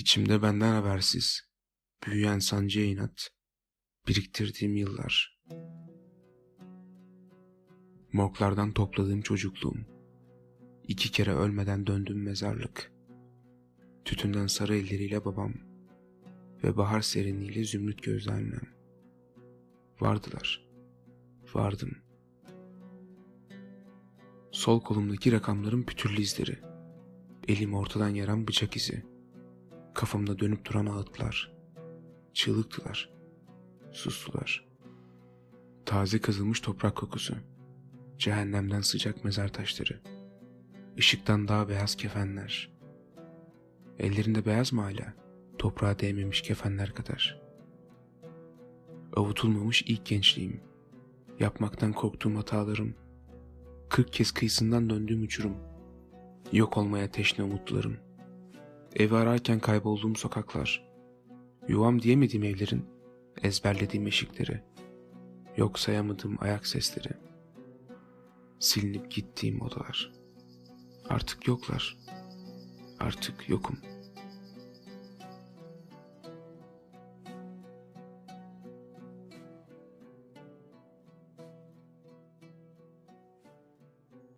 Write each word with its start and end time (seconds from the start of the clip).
İçimde 0.00 0.42
benden 0.42 0.72
habersiz, 0.72 1.42
büyüyen 2.06 2.38
sancıya 2.38 2.86
inat, 2.86 3.30
biriktirdiğim 4.08 4.76
yıllar. 4.76 5.40
Morglardan 8.12 8.72
topladığım 8.72 9.22
çocukluğum, 9.22 9.76
iki 10.88 11.12
kere 11.12 11.34
ölmeden 11.34 11.86
döndüğüm 11.86 12.22
mezarlık, 12.22 12.92
tütünden 14.04 14.46
sarı 14.46 14.76
elleriyle 14.76 15.24
babam 15.24 15.54
ve 16.64 16.76
bahar 16.76 17.00
serinliğiyle 17.00 17.64
zümrüt 17.64 18.02
gözlü 18.02 18.30
annem. 18.30 18.74
Vardılar, 20.00 20.68
vardım. 21.54 21.98
Sol 24.52 24.80
kolumdaki 24.80 25.32
rakamların 25.32 25.82
pütürlü 25.82 26.20
izleri, 26.20 26.58
elim 27.48 27.74
ortadan 27.74 28.08
yaran 28.08 28.48
bıçak 28.48 28.76
izi, 28.76 29.10
kafamda 29.94 30.38
dönüp 30.38 30.64
duran 30.64 30.86
ağıtlar, 30.86 31.52
çığlıktılar, 32.32 33.10
sustular. 33.92 34.68
Taze 35.86 36.20
kazılmış 36.20 36.60
toprak 36.60 36.96
kokusu, 36.96 37.34
cehennemden 38.18 38.80
sıcak 38.80 39.24
mezar 39.24 39.48
taşları, 39.48 40.00
ışıktan 40.98 41.48
daha 41.48 41.68
beyaz 41.68 41.94
kefenler. 41.94 42.70
Ellerinde 43.98 44.46
beyaz 44.46 44.72
mı 44.72 44.80
hala? 44.80 45.14
Toprağa 45.58 45.98
değmemiş 45.98 46.42
kefenler 46.42 46.94
kadar. 46.94 47.40
Avutulmamış 49.16 49.82
ilk 49.82 50.06
gençliğim, 50.06 50.60
yapmaktan 51.40 51.92
korktuğum 51.92 52.36
hatalarım, 52.36 52.94
kırk 53.88 54.12
kez 54.12 54.32
kıyısından 54.32 54.90
döndüğüm 54.90 55.22
uçurum, 55.22 55.56
yok 56.52 56.76
olmaya 56.76 57.10
teşne 57.10 57.44
umutlarım, 57.44 57.96
evi 58.96 59.16
ararken 59.16 59.60
kaybolduğum 59.60 60.16
sokaklar, 60.16 60.90
yuvam 61.68 62.02
diyemediğim 62.02 62.44
evlerin, 62.44 62.84
ezberlediğim 63.42 64.06
eşikleri, 64.06 64.62
yok 65.56 65.78
sayamadığım 65.78 66.36
ayak 66.40 66.66
sesleri, 66.66 67.12
silinip 68.58 69.10
gittiğim 69.10 69.62
odalar. 69.62 70.12
Artık 71.08 71.48
yoklar, 71.48 71.98
artık 73.00 73.48
yokum.'' 73.48 73.99